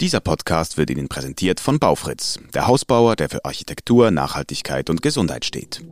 Dieser 0.00 0.20
Podcast 0.20 0.78
wird 0.78 0.88
Ihnen 0.88 1.08
präsentiert 1.10 1.60
von 1.60 1.78
Baufritz, 1.78 2.38
der 2.54 2.66
Hausbauer, 2.66 3.16
der 3.16 3.28
für 3.28 3.44
Architektur, 3.44 4.10
Nachhaltigkeit 4.10 4.88
und 4.88 5.02
Gesundheit 5.02 5.44
steht. 5.44 5.82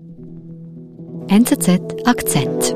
NZZ 1.29 2.07
Akzent. 2.07 2.75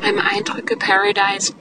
Beim 0.00 0.18
Eindrücke 0.20 0.76
Paradise 0.76 1.52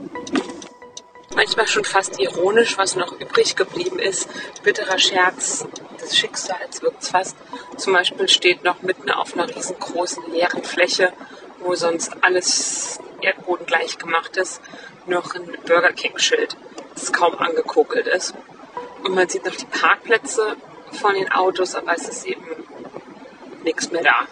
manchmal 1.35 1.65
schon 1.65 1.83
fast 1.83 2.19
ironisch, 2.19 2.77
was 2.77 2.95
noch 2.95 3.19
übrig 3.19 3.55
geblieben 3.55 3.97
ist. 3.97 4.29
Bitterer 4.63 4.99
Scherz 4.99 5.65
des 6.03 6.17
Schicksals 6.17 6.81
wirkt 6.81 7.05
fast. 7.05 7.35
Zum 7.77 7.93
Beispiel 7.93 8.27
steht 8.27 8.63
noch 8.63 8.81
mitten 8.81 9.09
auf 9.09 9.33
einer 9.33 9.47
riesengroßen 9.53 10.31
leeren 10.31 10.63
Fläche, 10.63 11.13
wo 11.59 11.75
sonst 11.75 12.11
alles 12.21 12.99
Erdboden 13.21 13.65
gleich 13.65 13.97
gemacht 13.97 14.37
ist, 14.37 14.61
noch 15.07 15.33
ein 15.35 15.57
Burger 15.65 15.93
King 15.93 16.17
Schild, 16.17 16.57
das 16.93 17.11
kaum 17.11 17.35
angekokelt 17.35 18.07
ist. 18.07 18.33
Und 19.03 19.15
man 19.15 19.27
sieht 19.27 19.45
noch 19.45 19.55
die 19.55 19.65
Parkplätze 19.65 20.55
von 20.91 21.13
den 21.15 21.31
Autos, 21.31 21.75
aber 21.75 21.93
es 21.95 22.07
ist 22.07 22.25
eben 22.25 22.45
nichts 23.63 23.91
mehr 23.91 24.03
da. 24.03 24.27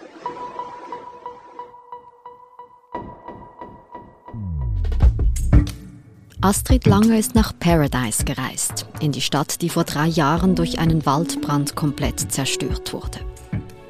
Astrid 6.43 6.87
Lange 6.87 7.19
ist 7.19 7.35
nach 7.35 7.53
Paradise 7.59 8.25
gereist, 8.25 8.87
in 8.99 9.11
die 9.11 9.21
Stadt, 9.21 9.61
die 9.61 9.69
vor 9.69 9.83
drei 9.83 10.07
Jahren 10.07 10.55
durch 10.55 10.79
einen 10.79 11.05
Waldbrand 11.05 11.75
komplett 11.75 12.31
zerstört 12.31 12.93
wurde. 12.93 13.19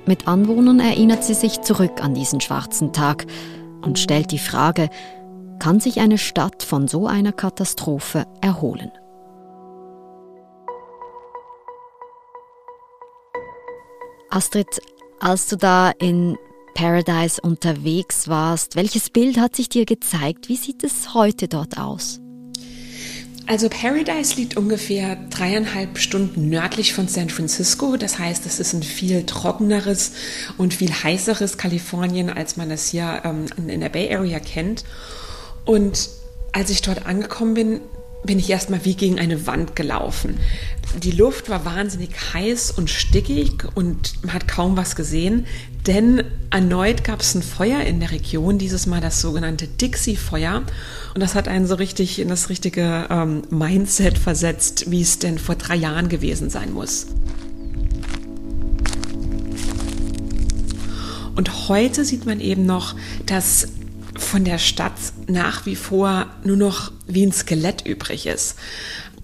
Mit 0.05 0.27
Anwohnern 0.27 0.81
erinnert 0.81 1.23
sie 1.23 1.33
sich 1.33 1.61
zurück 1.61 2.03
an 2.03 2.13
diesen 2.13 2.41
schwarzen 2.41 2.91
Tag 2.91 3.25
und 3.83 3.99
stellt 3.99 4.31
die 4.31 4.37
Frage, 4.37 4.89
kann 5.59 5.79
sich 5.79 6.01
eine 6.01 6.17
Stadt 6.17 6.61
von 6.61 6.89
so 6.89 7.07
einer 7.07 7.31
Katastrophe 7.31 8.25
erholen? 8.41 8.91
Astrid, 14.29 14.81
als 15.21 15.47
du 15.47 15.55
da 15.55 15.91
in 15.91 16.37
Paradise 16.73 17.39
unterwegs 17.39 18.27
warst, 18.27 18.75
welches 18.75 19.09
Bild 19.09 19.39
hat 19.39 19.55
sich 19.55 19.69
dir 19.69 19.85
gezeigt? 19.85 20.49
Wie 20.49 20.57
sieht 20.57 20.83
es 20.83 21.13
heute 21.13 21.47
dort 21.47 21.77
aus? 21.77 22.19
Also 23.47 23.69
Paradise 23.69 24.35
liegt 24.35 24.55
ungefähr 24.55 25.17
dreieinhalb 25.29 25.97
Stunden 25.97 26.49
nördlich 26.49 26.93
von 26.93 27.07
San 27.07 27.29
Francisco. 27.29 27.97
Das 27.97 28.17
heißt, 28.19 28.45
es 28.45 28.59
ist 28.59 28.73
ein 28.73 28.83
viel 28.83 29.25
trockeneres 29.25 30.13
und 30.57 30.73
viel 30.73 30.91
heißeres 30.91 31.57
Kalifornien, 31.57 32.29
als 32.29 32.55
man 32.55 32.71
es 32.71 32.89
hier 32.89 33.21
ähm, 33.25 33.47
in 33.67 33.81
der 33.81 33.89
Bay 33.89 34.13
Area 34.13 34.39
kennt. 34.39 34.85
Und 35.65 36.09
als 36.53 36.69
ich 36.69 36.81
dort 36.81 37.05
angekommen 37.05 37.53
bin, 37.53 37.81
bin 38.23 38.39
ich 38.39 38.49
erstmal 38.49 38.85
wie 38.85 38.95
gegen 38.95 39.19
eine 39.19 39.47
Wand 39.47 39.75
gelaufen. 39.75 40.39
Die 40.99 41.11
Luft 41.11 41.49
war 41.49 41.63
wahnsinnig 41.63 42.09
heiß 42.33 42.71
und 42.71 42.89
stickig 42.89 43.65
und 43.75 44.21
man 44.23 44.33
hat 44.33 44.47
kaum 44.47 44.75
was 44.75 44.97
gesehen, 44.97 45.45
denn 45.87 46.23
erneut 46.49 47.03
gab 47.05 47.21
es 47.21 47.33
ein 47.33 47.41
Feuer 47.41 47.81
in 47.81 48.01
der 48.01 48.11
Region, 48.11 48.57
dieses 48.57 48.87
Mal 48.87 48.99
das 48.99 49.21
sogenannte 49.21 49.67
Dixie-Feuer. 49.67 50.63
Und 51.13 51.21
das 51.21 51.33
hat 51.33 51.47
einen 51.47 51.65
so 51.65 51.75
richtig 51.75 52.19
in 52.19 52.27
das 52.27 52.49
richtige 52.49 53.07
ähm, 53.09 53.43
Mindset 53.49 54.17
versetzt, 54.17 54.91
wie 54.91 55.01
es 55.01 55.17
denn 55.17 55.39
vor 55.39 55.55
drei 55.55 55.75
Jahren 55.75 56.09
gewesen 56.09 56.49
sein 56.49 56.73
muss. 56.73 57.07
Und 61.35 61.69
heute 61.69 62.03
sieht 62.05 62.25
man 62.25 62.41
eben 62.41 62.65
noch, 62.65 62.95
dass 63.25 63.69
von 64.17 64.43
der 64.43 64.59
Stadt 64.59 64.93
nach 65.27 65.65
wie 65.65 65.75
vor 65.75 66.27
nur 66.43 66.57
noch 66.57 66.91
wie 67.07 67.25
ein 67.25 67.31
Skelett 67.31 67.87
übrig 67.87 68.27
ist. 68.27 68.55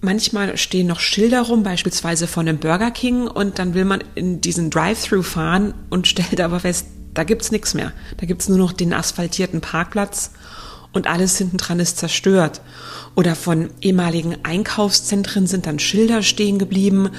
Manchmal 0.00 0.56
stehen 0.56 0.86
noch 0.86 1.00
Schilder 1.00 1.42
rum, 1.42 1.62
beispielsweise 1.62 2.26
von 2.26 2.48
einem 2.48 2.58
Burger 2.58 2.90
King, 2.90 3.26
und 3.26 3.58
dann 3.58 3.74
will 3.74 3.84
man 3.84 4.04
in 4.14 4.40
diesen 4.40 4.70
Drive-Thru 4.70 5.22
fahren 5.22 5.74
und 5.90 6.06
stellt 6.06 6.40
aber 6.40 6.60
fest, 6.60 6.86
da 7.14 7.24
gibt's 7.24 7.50
nichts 7.50 7.74
mehr. 7.74 7.92
Da 8.16 8.26
gibt's 8.26 8.48
nur 8.48 8.58
noch 8.58 8.72
den 8.72 8.92
asphaltierten 8.92 9.60
Parkplatz 9.60 10.30
und 10.92 11.06
alles 11.06 11.36
hinten 11.36 11.56
dran 11.56 11.80
ist 11.80 11.98
zerstört. 11.98 12.60
Oder 13.16 13.34
von 13.34 13.70
ehemaligen 13.80 14.36
Einkaufszentren 14.44 15.46
sind 15.46 15.66
dann 15.66 15.78
Schilder 15.78 16.22
stehen 16.22 16.58
geblieben, 16.58 17.10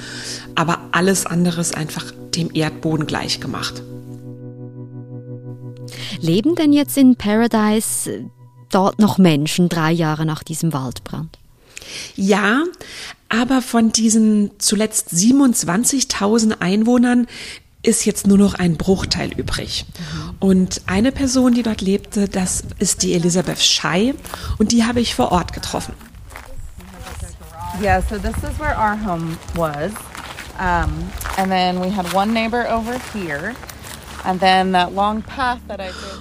aber 0.54 0.78
alles 0.92 1.26
andere 1.26 1.60
ist 1.60 1.76
einfach 1.76 2.12
dem 2.34 2.50
Erdboden 2.54 3.06
gleich 3.06 3.40
gemacht. 3.40 3.82
Leben 6.20 6.54
denn 6.54 6.72
jetzt 6.72 6.96
in 6.96 7.16
Paradise 7.16 8.30
dort 8.70 8.98
noch 8.98 9.18
Menschen 9.18 9.68
drei 9.68 9.92
Jahre 9.92 10.24
nach 10.24 10.42
diesem 10.42 10.72
Waldbrand? 10.72 11.39
Ja, 12.16 12.64
aber 13.28 13.62
von 13.62 13.92
diesen 13.92 14.50
zuletzt 14.58 15.10
27.000 15.12 16.60
Einwohnern 16.60 17.26
ist 17.82 18.04
jetzt 18.04 18.26
nur 18.26 18.36
noch 18.36 18.54
ein 18.54 18.76
Bruchteil 18.76 19.32
übrig. 19.32 19.86
Und 20.38 20.82
eine 20.86 21.12
Person, 21.12 21.54
die 21.54 21.62
dort 21.62 21.80
lebte, 21.80 22.28
das 22.28 22.64
ist 22.78 23.02
die 23.02 23.14
Elisabeth 23.14 23.60
Schei 23.60 24.14
und 24.58 24.72
die 24.72 24.84
habe 24.84 25.00
ich 25.00 25.14
vor 25.14 25.32
Ort 25.32 25.52
getroffen. 25.52 25.94
Yeah, 27.80 28.02
so 28.02 28.18
this 28.18 28.36
is 28.38 28.58
where 28.58 28.76
our 28.76 28.96
home 28.96 29.38
was. 29.54 29.92
Um, 30.58 31.10
and 31.38 31.50
then 31.50 31.80
we 31.80 31.88
had 31.88 32.12
one 32.12 32.34
neighbor 32.34 32.66
over 32.68 32.98
here. 33.14 33.54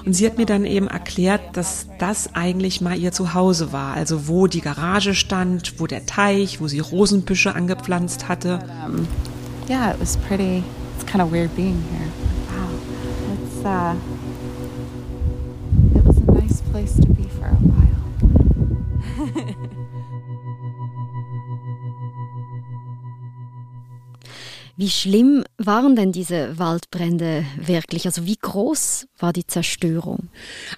Und 0.05 0.13
sie 0.13 0.25
hat 0.25 0.37
mir 0.37 0.45
dann 0.45 0.65
eben 0.65 0.87
erklärt, 0.87 1.41
dass 1.53 1.87
das 1.97 2.35
eigentlich 2.35 2.81
mal 2.81 2.97
ihr 2.97 3.11
Zuhause 3.11 3.71
war, 3.71 3.93
also 3.93 4.27
wo 4.27 4.47
die 4.47 4.61
Garage 4.61 5.15
stand, 5.15 5.79
wo 5.79 5.87
der 5.87 6.05
Teich, 6.05 6.61
wo 6.61 6.67
sie 6.67 6.79
Rosenbüsche 6.79 7.55
angepflanzt 7.55 8.27
hatte. 8.27 8.59
Yeah, 9.69 9.91
it 9.91 9.99
was 9.99 10.17
pretty. 10.17 10.63
It's 10.95 11.05
kind 11.05 11.21
of 11.21 11.31
weird 11.31 11.55
being 11.55 11.83
here. 11.91 12.09
Wow, 12.49 12.69
it's 13.35 13.63
uh, 13.63 13.93
it 15.95 16.03
was 16.03 16.17
a 16.17 16.31
nice 16.31 16.61
place 16.71 16.95
to 16.95 17.07
be 17.07 17.29
for 17.39 17.45
a 17.45 17.55
while. 17.55 17.95
Wie 24.79 24.89
schlimm 24.89 25.43
waren 25.57 25.97
denn 25.97 26.13
diese 26.13 26.57
Waldbrände 26.57 27.43
wirklich? 27.57 28.05
Also 28.05 28.25
wie 28.25 28.37
groß 28.37 29.07
war 29.17 29.33
die 29.33 29.45
Zerstörung? 29.45 30.29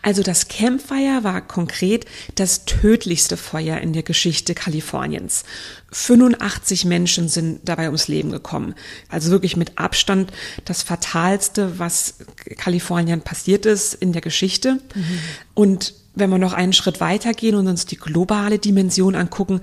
Also 0.02 0.24
das 0.24 0.48
Campfire 0.48 1.20
war 1.22 1.40
konkret 1.42 2.08
das 2.34 2.66
tödlichste 2.66 3.38
Feuer 3.38 3.78
in 3.78 3.94
der 3.94 4.02
Geschichte 4.02 4.56
Kaliforniens. 4.56 5.44
85 5.92 6.86
Menschen 6.86 7.30
sind 7.30 7.60
dabei 7.64 7.86
ums 7.90 8.08
Leben 8.08 8.32
gekommen. 8.32 8.74
Also 9.08 9.30
wirklich 9.30 9.56
mit 9.56 9.78
Abstand 9.78 10.32
das 10.66 10.82
fatalste, 10.82 11.78
was 11.78 12.16
Kalifornien 12.58 13.22
passiert 13.22 13.68
ist 13.68 13.94
in 13.94 14.14
der 14.14 14.24
Geschichte. 14.24 14.80
Mhm. 14.96 15.20
Und 15.54 15.94
wenn 16.16 16.32
wir 16.32 16.40
noch 16.40 16.54
einen 16.54 16.74
Schritt 16.74 17.02
weitergehen 17.02 17.54
und 17.54 17.68
uns 17.68 17.86
die 17.86 17.98
globale 17.98 18.58
Dimension 18.58 19.14
angucken, 19.14 19.62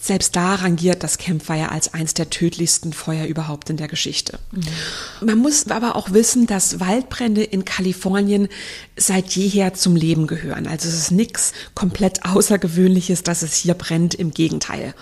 selbst 0.00 0.34
da 0.34 0.54
rangiert 0.54 1.02
das 1.02 1.18
Campfire 1.18 1.70
als 1.70 1.92
eins 1.92 2.14
der 2.14 2.30
tödlichsten 2.30 2.94
Feuer 2.94 3.26
überhaupt 3.26 3.68
in 3.68 3.76
der 3.76 3.86
Geschichte. 3.86 4.38
Mhm. 4.50 5.26
Man 5.26 5.38
muss 5.38 5.70
aber 5.70 5.94
auch 5.94 6.12
wissen, 6.12 6.46
dass 6.46 6.80
Waldbrände 6.80 7.44
in 7.44 7.66
Kalifornien 7.66 8.48
seit 8.96 9.30
jeher 9.32 9.74
zum 9.74 9.96
Leben 9.96 10.26
gehören. 10.26 10.66
Also 10.66 10.88
es 10.88 10.94
ist 10.94 11.10
nichts 11.10 11.52
komplett 11.74 12.24
Außergewöhnliches, 12.24 13.22
dass 13.22 13.42
es 13.42 13.54
hier 13.54 13.74
brennt, 13.74 14.14
im 14.14 14.30
Gegenteil. 14.30 14.94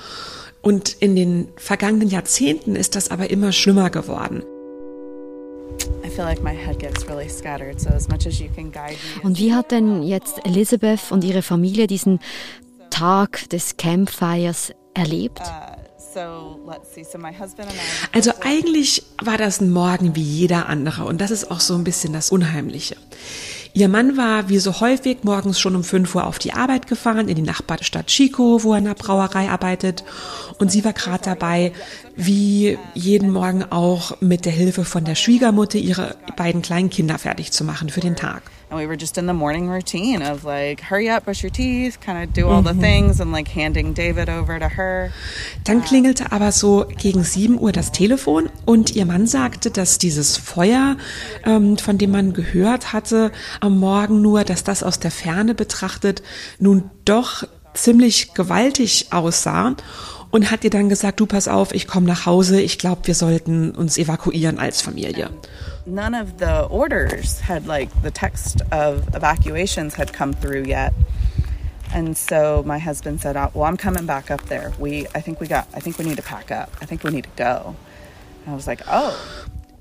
Und 0.63 0.97
in 0.99 1.15
den 1.15 1.49
vergangenen 1.57 2.09
Jahrzehnten 2.09 2.75
ist 2.75 2.97
das 2.97 3.13
aber 3.13 3.31
immer 3.31 3.53
schlimmer 3.53 3.91
geworden. 3.91 4.43
Und 9.23 9.39
wie 9.39 9.55
hat 9.55 9.71
denn 9.71 10.03
jetzt 10.03 10.45
Elizabeth 10.45 11.13
und 11.13 11.23
ihre 11.23 11.43
Familie 11.43 11.87
diesen 11.87 12.19
Tag 12.91 13.49
des 13.51 13.77
Campfires 13.77 14.73
erlebt? 14.95 15.43
Also 18.13 18.33
eigentlich 18.43 19.05
war 19.23 19.37
das 19.37 19.61
ein 19.61 19.71
Morgen 19.71 20.17
wie 20.17 20.23
jeder 20.23 20.69
andere 20.69 21.05
und 21.05 21.21
das 21.21 21.31
ist 21.31 21.51
auch 21.51 21.61
so 21.61 21.75
ein 21.75 21.85
bisschen 21.85 22.13
das 22.13 22.31
Unheimliche. 22.31 22.97
Ihr 23.75 23.89
Mann 23.89 24.17
war 24.17 24.49
wie 24.49 24.59
so 24.59 24.81
häufig 24.81 25.19
morgens 25.23 25.61
schon 25.61 25.77
um 25.77 25.85
5 25.85 26.15
Uhr 26.15 26.27
auf 26.27 26.39
die 26.39 26.53
Arbeit 26.53 26.87
gefahren 26.87 27.29
in 27.29 27.37
die 27.37 27.43
Nachbarstadt 27.43 28.07
Chico, 28.07 28.65
wo 28.65 28.73
er 28.73 28.79
in 28.79 28.87
der 28.87 28.95
Brauerei 28.95 29.51
arbeitet. 29.51 30.05
Und 30.59 30.73
sie 30.73 30.85
war 30.85 30.95
gerade 30.95 31.23
dabei, 31.23 31.73
wie 32.17 32.79
jeden 32.95 33.31
Morgen 33.31 33.65
auch 33.65 34.21
mit 34.21 34.47
der 34.47 34.53
Hilfe 34.53 34.85
von 34.85 35.05
der 35.05 35.15
Schwiegermutter 35.15 35.79
ihre 35.79 36.17
beiden 36.37 36.63
kleinen 36.63 36.91
Kinder 36.91 37.19
fertig 37.19 37.53
zu 37.53 37.63
machen 37.63 37.91
für 37.91 38.01
den 38.01 38.17
Tag. 38.17 38.43
And 38.71 38.79
we 38.79 38.87
were 38.87 38.97
just 38.97 39.17
in 39.19 39.27
the 39.27 39.33
morning 39.33 39.69
routine 39.69 40.23
of 40.23 40.45
like 40.45 40.81
hurry 40.81 41.09
up 41.09 41.25
brush 41.25 41.43
your 41.43 41.51
teeth 41.51 42.01
kind 42.01 42.23
of 42.23 42.33
do 42.33 42.49
all 42.49 42.63
the 42.63 42.75
things 42.75 43.21
and 43.21 43.33
like 43.33 43.49
handing 43.49 43.95
David 43.95 44.29
over 44.29 44.59
to 44.59 44.69
her. 44.69 45.11
Dann 45.65 45.83
klingelte 45.83 46.33
aber 46.33 46.53
so 46.53 46.87
gegen 46.87 47.25
7 47.25 47.59
Uhr 47.59 47.73
das 47.73 47.93
Telefon 47.93 48.51
und 48.65 48.95
ihr 48.95 49.07
Mann 49.07 49.27
sagte, 49.27 49.71
dass 49.71 49.99
dieses 49.99 50.37
Feuer, 50.37 50.97
ähm, 51.45 51.79
von 51.79 51.99
dem 51.99 52.11
man 52.11 52.33
gehört 52.33 52.93
hatte 52.93 53.33
am 53.61 53.79
Morgen 53.79 54.23
nur, 54.23 54.45
dass 54.45 54.65
das 54.65 54.83
aus 54.83 54.99
der 54.99 55.11
Ferne 55.11 55.55
betrachtet 55.55 56.23
nun 56.59 56.91
doch 57.05 57.45
ziemlich 57.75 58.35
gewaltig 58.35 59.07
aussah 59.11 59.77
und 60.31 60.51
hat 60.51 60.65
ihr 60.65 60.71
dann 60.71 60.89
gesagt, 60.89 61.21
du 61.21 61.27
pass 61.27 61.49
auf, 61.49 61.73
ich 61.73 61.87
komme 61.87 62.07
nach 62.07 62.27
Hause, 62.27 62.61
ich 62.61 62.79
glaube, 62.79 63.03
wir 63.07 63.15
sollten 63.15 63.71
uns 63.71 63.97
evakuieren 63.97 64.59
als 64.59 64.81
Familie. 64.81 65.31
none 65.89 66.15
of 66.15 66.39
the 66.39 66.67
orders 66.69 67.41
had 67.41 67.67
like 67.67 67.89
the 68.03 68.11
text 68.11 68.63
of 68.73 69.09
evacuations 69.15 69.95
had 69.97 70.13
come 70.13 70.35
through 70.35 70.65
yet. 70.67 70.93
And 71.95 72.17
so 72.17 72.63
my 72.67 72.79
husband 72.79 73.21
said 73.21 73.37
"Oh, 73.37 73.51
well 73.55 73.65
i'm 73.65 73.79
coming 73.79 74.07
back 74.07 74.31
up 74.31 74.43
there. 74.49 74.73
We 74.79 75.07
i 75.15 75.21
think 75.23 75.41
we 75.41 75.49
got 75.49 75.67
i 75.75 75.81
think 75.81 75.99
we 75.99 76.05
need 76.05 76.17
to 76.17 76.23
pack 76.23 76.51
up. 76.51 76.71
I 76.83 76.87
think 76.87 77.03
we 77.05 77.11
need 77.11 77.25
to 77.25 77.31
go. 77.37 77.75
And 78.45 78.53
i 78.53 78.55
was 78.55 78.67
like 78.67 78.83
oh. 78.87 79.15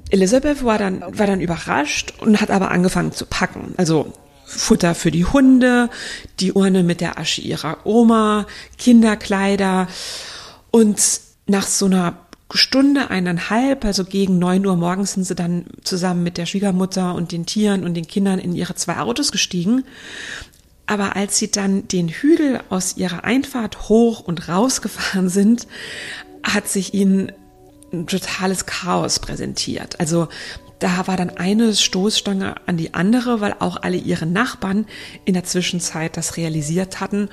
Elizabeth 0.10 0.64
war 0.64 0.78
dann, 0.78 1.02
war 1.02 1.28
dann 1.28 1.42
überrascht 1.42 2.14
und 2.22 2.40
hat 2.40 2.50
aber 2.50 2.72
angefangen 2.72 3.12
zu 3.12 3.26
packen. 3.26 3.74
Also 3.76 4.14
Futter 4.46 4.96
für 4.96 5.12
die 5.12 5.26
Hunde, 5.26 5.90
die 6.40 6.54
Urne 6.54 6.84
mit 6.84 7.02
der 7.02 7.20
Asche 7.20 7.42
ihrer 7.42 7.86
Oma, 7.86 8.46
Kinderkleider. 8.78 9.90
Und 10.78 11.22
nach 11.48 11.66
so 11.66 11.88
einer 11.88 12.20
Stunde, 12.54 13.10
eineinhalb, 13.10 13.84
also 13.84 14.06
gegen 14.06 14.38
neun 14.38 14.64
Uhr 14.64 14.76
morgens 14.76 15.14
sind 15.14 15.24
sie 15.24 15.34
dann 15.34 15.66
zusammen 15.82 16.22
mit 16.22 16.38
der 16.38 16.46
Schwiegermutter 16.46 17.16
und 17.16 17.32
den 17.32 17.48
Tieren 17.48 17.84
und 17.84 17.96
den 17.96 18.06
Kindern 18.06 18.38
in 18.38 18.54
ihre 18.54 18.76
zwei 18.76 19.00
Autos 19.00 19.32
gestiegen. 19.32 19.86
Aber 20.86 21.16
als 21.16 21.40
sie 21.40 21.50
dann 21.50 21.88
den 21.88 22.10
Hügel 22.10 22.62
aus 22.70 22.96
ihrer 22.96 23.24
Einfahrt 23.24 23.90
hoch 23.90 24.20
und 24.20 24.50
rausgefahren 24.50 25.30
sind, 25.30 25.66
hat 26.44 26.68
sich 26.68 26.94
ihnen 26.94 27.32
ein 27.92 28.06
totales 28.06 28.68
Chaos 28.68 29.18
präsentiert. 29.18 30.00
Also 30.00 30.28
da 30.78 31.08
war 31.08 31.18
dann 31.18 31.32
eine 31.32 31.74
Stoßstange 31.74 32.54
an 32.68 32.78
die 32.78 32.94
andere, 32.94 33.42
weil 33.42 33.56
auch 33.58 33.82
alle 33.82 33.98
ihre 33.98 34.28
Nachbarn 34.28 34.86
in 35.26 35.34
der 35.34 35.44
Zwischenzeit 35.44 36.18
das 36.18 36.38
realisiert 36.38 37.00
hatten 37.00 37.30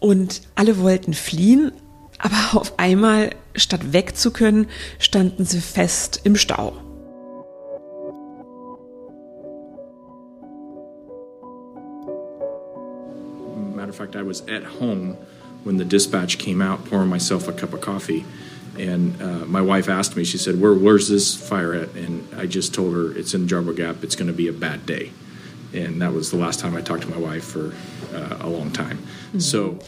und 0.00 0.42
alle 0.54 0.78
wollten 0.80 1.14
fliehen, 1.14 1.72
aber 2.24 2.58
auf 2.58 2.78
einmal, 2.78 3.30
statt 3.54 3.92
weg 3.92 4.16
zu 4.16 4.30
können, 4.30 4.66
standen 4.98 5.44
sie 5.44 5.60
fest 5.60 6.22
im 6.24 6.36
Stau. 6.36 6.72
Matter 13.76 13.90
of 13.90 13.96
fact, 13.96 14.16
I 14.16 14.22
was 14.22 14.40
at 14.48 14.64
home 14.80 15.18
when 15.64 15.76
the 15.76 15.84
dispatch 15.84 16.38
came 16.38 16.62
out, 16.62 16.86
pouring 16.86 17.10
myself 17.10 17.46
a 17.46 17.52
cup 17.52 17.74
of 17.74 17.82
coffee. 17.82 18.24
And 18.78 19.20
uh, 19.20 19.44
my 19.46 19.60
wife 19.60 19.90
asked 19.90 20.16
me, 20.16 20.24
she 20.24 20.38
said, 20.38 20.58
Where, 20.58 20.72
Where's 20.72 21.08
this 21.08 21.36
fire 21.36 21.74
at? 21.74 21.90
And 21.94 22.26
I 22.34 22.46
just 22.46 22.72
told 22.72 22.94
her, 22.94 23.16
It's 23.16 23.34
in 23.34 23.46
Jarbo 23.46 23.76
Gap. 23.76 24.02
It's 24.02 24.16
going 24.16 24.28
to 24.28 24.32
be 24.32 24.48
a 24.48 24.52
bad 24.52 24.86
day. 24.86 25.12
And 25.74 26.00
that 26.00 26.14
was 26.14 26.30
the 26.30 26.38
last 26.38 26.58
time 26.58 26.74
I 26.74 26.80
talked 26.80 27.02
to 27.02 27.08
my 27.08 27.18
wife 27.18 27.44
for 27.44 27.74
uh, 28.14 28.38
a 28.40 28.48
long 28.48 28.70
time. 28.72 28.98
So. 29.38 29.78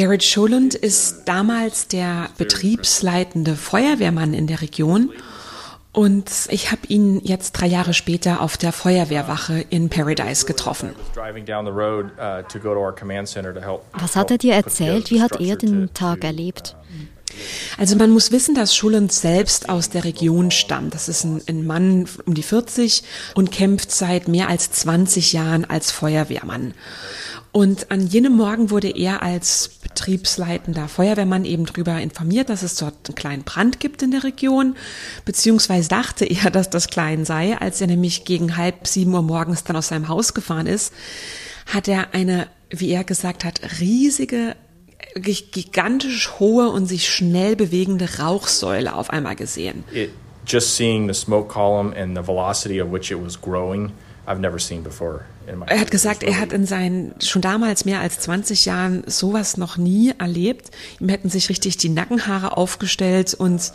Garrett 0.00 0.24
Scholand 0.24 0.74
ist 0.74 1.24
damals 1.26 1.86
der 1.86 2.30
betriebsleitende 2.38 3.54
Feuerwehrmann 3.54 4.32
in 4.32 4.46
der 4.46 4.62
Region. 4.62 5.12
Und 5.92 6.30
ich 6.48 6.72
habe 6.72 6.86
ihn 6.86 7.20
jetzt 7.22 7.52
drei 7.52 7.66
Jahre 7.66 7.92
später 7.92 8.40
auf 8.40 8.56
der 8.56 8.72
Feuerwehrwache 8.72 9.60
in 9.68 9.90
Paradise 9.90 10.46
getroffen. 10.46 10.94
Was 13.92 14.16
hat 14.16 14.30
er 14.30 14.38
dir 14.38 14.54
erzählt? 14.54 15.10
Wie 15.10 15.20
hat 15.20 15.38
er 15.38 15.56
den 15.56 15.92
Tag 15.92 16.24
erlebt? 16.24 16.76
Also 17.78 17.96
man 17.96 18.10
muss 18.10 18.32
wissen, 18.32 18.54
dass 18.54 18.74
Schulland 18.74 19.12
selbst 19.12 19.68
aus 19.68 19.90
der 19.90 20.04
Region 20.04 20.50
stammt. 20.50 20.94
Das 20.94 21.08
ist 21.08 21.24
ein, 21.24 21.42
ein 21.48 21.66
Mann 21.66 22.06
um 22.26 22.34
die 22.34 22.42
40 22.42 23.02
und 23.34 23.50
kämpft 23.50 23.90
seit 23.92 24.28
mehr 24.28 24.48
als 24.48 24.70
20 24.72 25.32
Jahren 25.32 25.64
als 25.64 25.90
Feuerwehrmann. 25.90 26.74
Und 27.52 27.90
an 27.90 28.06
jenem 28.06 28.36
Morgen 28.36 28.70
wurde 28.70 28.90
er 28.90 29.22
als 29.22 29.70
betriebsleitender 29.82 30.86
Feuerwehrmann 30.86 31.44
eben 31.44 31.66
darüber 31.66 32.00
informiert, 32.00 32.48
dass 32.48 32.62
es 32.62 32.76
dort 32.76 32.94
einen 33.08 33.16
kleinen 33.16 33.42
Brand 33.42 33.80
gibt 33.80 34.02
in 34.02 34.12
der 34.12 34.22
Region, 34.22 34.76
beziehungsweise 35.24 35.88
dachte 35.88 36.24
er, 36.24 36.50
dass 36.50 36.70
das 36.70 36.88
klein 36.88 37.24
sei. 37.24 37.58
Als 37.58 37.80
er 37.80 37.88
nämlich 37.88 38.24
gegen 38.24 38.56
halb 38.56 38.86
sieben 38.86 39.12
Uhr 39.14 39.22
morgens 39.22 39.64
dann 39.64 39.74
aus 39.74 39.88
seinem 39.88 40.06
Haus 40.06 40.32
gefahren 40.32 40.66
ist, 40.66 40.92
hat 41.66 41.88
er 41.88 42.14
eine, 42.14 42.46
wie 42.70 42.90
er 42.90 43.02
gesagt 43.02 43.44
hat, 43.44 43.60
riesige 43.80 44.54
gigantisch 45.14 46.30
hohe 46.38 46.68
und 46.68 46.86
sich 46.86 47.08
schnell 47.08 47.56
bewegende 47.56 48.18
Rauchsäule 48.18 48.94
auf 48.94 49.10
einmal 49.10 49.36
gesehen. 49.36 49.84
It, 49.92 50.10
just 50.46 50.76
seeing 50.76 51.06
the 51.06 51.14
smoke 51.14 51.48
column 51.48 51.92
and 51.92 52.16
the 52.16 52.26
velocity 52.26 52.80
of 52.80 52.92
which 52.92 53.10
it 53.10 53.18
was 53.22 53.40
growing, 53.40 53.92
I've 54.26 54.40
never 54.40 54.58
seen 54.58 54.82
before. 54.82 55.24
Er 55.66 55.80
hat 55.80 55.90
gesagt, 55.90 56.22
er 56.22 56.38
hat 56.38 56.52
in 56.52 56.64
seinen 56.64 57.14
schon 57.20 57.42
damals 57.42 57.84
mehr 57.84 58.00
als 58.00 58.20
20 58.20 58.66
Jahren 58.66 59.02
sowas 59.06 59.56
noch 59.56 59.76
nie 59.76 60.12
erlebt. 60.18 60.70
Ihm 61.00 61.08
hätten 61.08 61.28
sich 61.28 61.48
richtig 61.48 61.76
die 61.76 61.88
Nackenhaare 61.88 62.56
aufgestellt 62.56 63.34
und 63.34 63.72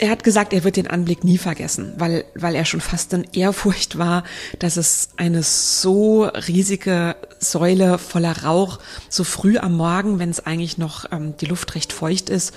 er 0.00 0.10
hat 0.10 0.24
gesagt, 0.24 0.52
er 0.52 0.64
wird 0.64 0.76
den 0.76 0.86
Anblick 0.86 1.24
nie 1.24 1.36
vergessen, 1.36 1.92
weil, 1.98 2.24
weil 2.34 2.54
er 2.54 2.64
schon 2.64 2.80
fast 2.80 3.12
in 3.12 3.26
Ehrfurcht 3.34 3.98
war, 3.98 4.24
dass 4.58 4.76
es 4.78 5.10
eine 5.18 5.42
so 5.42 6.24
riesige 6.24 7.16
Säule 7.38 7.98
voller 7.98 8.44
Rauch 8.44 8.78
so 9.10 9.24
früh 9.24 9.58
am 9.58 9.76
Morgen, 9.76 10.18
wenn 10.18 10.30
es 10.30 10.44
eigentlich 10.44 10.78
noch 10.78 11.04
ähm, 11.12 11.36
die 11.36 11.46
Luft 11.46 11.74
recht 11.74 11.92
feucht 11.92 12.30
ist, 12.30 12.54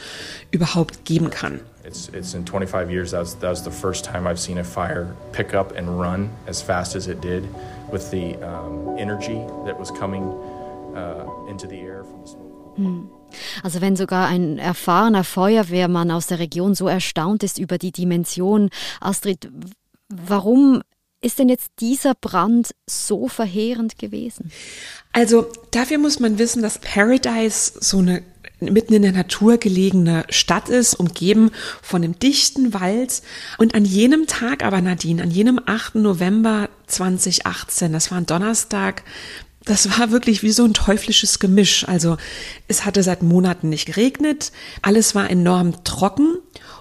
überhaupt 0.51 1.03
geben 1.03 1.29
kann. 1.29 1.59
It's, 1.85 2.09
it's 2.13 2.33
in 2.33 2.45
25 2.45 2.89
years, 2.89 3.11
that 3.11 3.19
was, 3.19 3.37
that 3.39 3.49
was 3.49 3.63
the 3.63 3.69
first 3.69 4.05
time 4.05 4.25
I've 4.25 4.39
seen 4.39 4.57
a 4.57 4.63
fire 4.63 5.13
pick 5.33 5.53
up 5.53 5.77
and 5.77 5.89
run 5.99 6.29
as 6.47 6.61
fast 6.61 6.95
as 6.95 7.07
it 7.07 7.21
did 7.21 7.43
with 7.91 8.09
the 8.09 8.37
um, 8.41 8.97
energy 8.97 9.45
that 9.65 9.77
was 9.77 9.91
coming 9.91 10.23
uh, 10.95 11.25
into 11.49 11.67
the 11.67 11.81
air 11.81 12.05
from 12.05 12.21
the 12.21 12.27
smoke. 12.27 12.52
Also 13.63 13.81
wenn 13.81 13.95
sogar 13.95 14.27
ein 14.27 14.57
erfahrener 14.59 15.23
Feuerwehrmann 15.23 16.11
aus 16.11 16.27
der 16.27 16.39
Region 16.39 16.75
so 16.75 16.87
erstaunt 16.87 17.43
ist 17.43 17.57
über 17.57 17.77
die 17.77 17.91
Dimension, 17.91 18.69
Astrid, 19.01 19.49
warum 20.09 20.83
ist 21.21 21.39
denn 21.39 21.49
jetzt 21.49 21.71
dieser 21.79 22.13
Brand 22.15 22.75
so 22.87 23.27
verheerend 23.27 23.97
gewesen? 23.97 24.51
Also 25.13 25.47
dafür 25.71 25.97
muss 25.97 26.19
man 26.19 26.37
wissen, 26.37 26.61
dass 26.61 26.79
Paradise 26.79 27.73
so 27.79 27.99
eine 27.99 28.23
mitten 28.59 28.93
in 28.93 29.01
der 29.01 29.11
Natur 29.11 29.57
gelegene 29.57 30.25
Stadt 30.29 30.69
ist, 30.69 30.95
umgeben 30.95 31.51
von 31.81 32.03
einem 32.03 32.17
dichten 32.17 32.73
Wald. 32.73 33.21
Und 33.57 33.75
an 33.75 33.85
jenem 33.85 34.27
Tag 34.27 34.63
aber, 34.63 34.81
Nadine, 34.81 35.21
an 35.21 35.31
jenem 35.31 35.59
8. 35.65 35.95
November 35.95 36.69
2018, 36.87 37.91
das 37.91 38.11
war 38.11 38.17
ein 38.17 38.25
Donnerstag, 38.25 39.03
das 39.65 39.98
war 39.98 40.12
wirklich 40.12 40.43
wie 40.43 40.51
so 40.51 40.65
ein 40.65 40.74
teuflisches 40.74 41.39
Gemisch. 41.39 41.88
Also 41.88 42.17
es 42.67 42.86
hatte 42.86 43.03
seit 43.03 43.24
Monaten 43.24 43.70
nicht 43.70 43.86
geregnet, 43.86 44.51
alles 44.82 45.15
war 45.15 45.29
enorm 45.29 45.84
trocken 45.84 46.38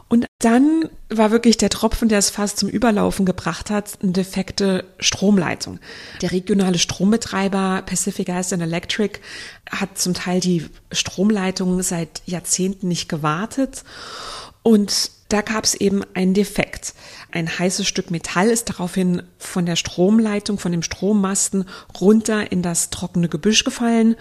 und 0.08 0.26
dann 0.40 0.90
war 1.08 1.30
wirklich 1.30 1.56
der 1.56 1.70
Tropfen, 1.70 2.10
der 2.10 2.18
es 2.18 2.28
fast 2.28 2.58
zum 2.58 2.68
Überlaufen 2.68 3.24
gebracht 3.24 3.70
hat, 3.70 3.98
eine 4.02 4.12
defekte 4.12 4.84
Stromleitung. 4.98 5.78
Der 6.20 6.32
regionale 6.32 6.78
Strombetreiber 6.78 7.82
Pacific 7.86 8.26
Gas 8.26 8.52
and 8.52 8.62
Electric 8.62 9.20
hat 9.70 9.96
zum 9.96 10.12
Teil 10.12 10.40
die 10.40 10.66
Stromleitung 10.90 11.80
seit 11.82 12.22
Jahrzehnten 12.26 12.88
nicht 12.88 13.08
gewartet 13.08 13.84
und 14.62 15.10
da 15.32 15.40
gab 15.40 15.64
es 15.64 15.74
eben 15.74 16.02
einen 16.14 16.34
Defekt. 16.34 16.94
Ein 17.30 17.58
heißes 17.58 17.86
Stück 17.86 18.10
Metall 18.10 18.48
ist 18.50 18.68
daraufhin 18.68 19.22
von 19.38 19.64
der 19.64 19.76
Stromleitung, 19.76 20.58
von 20.58 20.72
dem 20.72 20.82
Strommasten 20.82 21.64
runter 22.00 22.52
in 22.52 22.62
das 22.62 22.90
trockene 22.90 23.28
Gebüsch 23.28 23.64
gefallen. 23.64 24.16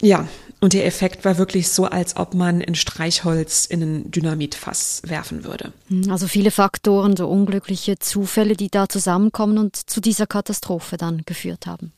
Ja, 0.00 0.26
und 0.64 0.72
der 0.72 0.86
Effekt 0.86 1.26
war 1.26 1.36
wirklich 1.36 1.68
so, 1.68 1.84
als 1.84 2.16
ob 2.16 2.32
man 2.32 2.62
ein 2.62 2.74
Streichholz 2.74 3.66
in 3.66 3.82
ein 3.82 4.10
Dynamitfass 4.10 5.02
werfen 5.04 5.44
würde. 5.44 5.74
Also 6.08 6.26
viele 6.26 6.50
Faktoren, 6.50 7.18
so 7.18 7.28
unglückliche 7.28 7.98
Zufälle, 7.98 8.56
die 8.56 8.70
da 8.70 8.88
zusammenkommen 8.88 9.58
und 9.58 9.76
zu 9.76 10.00
dieser 10.00 10.26
Katastrophe 10.26 10.96
dann 10.96 11.20
geführt 11.26 11.66
haben. 11.66 11.92